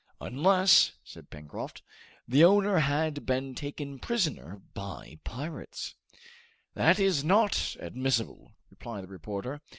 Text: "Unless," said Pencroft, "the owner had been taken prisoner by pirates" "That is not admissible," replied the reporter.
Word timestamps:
"Unless," 0.19 0.93
said 1.03 1.29
Pencroft, 1.29 1.83
"the 2.27 2.43
owner 2.43 2.79
had 2.79 3.23
been 3.23 3.53
taken 3.53 3.99
prisoner 3.99 4.59
by 4.73 5.19
pirates" 5.23 5.93
"That 6.73 6.97
is 6.97 7.23
not 7.23 7.75
admissible," 7.79 8.51
replied 8.71 9.03
the 9.03 9.09
reporter. 9.09 9.61